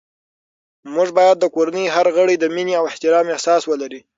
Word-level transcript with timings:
موږ 0.93 1.09
باید 1.17 1.35
د 1.39 1.45
کورنۍ 1.55 1.85
هر 1.95 2.07
غړی 2.17 2.35
د 2.39 2.45
مینې 2.55 2.73
او 2.79 2.83
احترام 2.91 3.25
احساس 3.33 3.61
ولري 3.67 3.99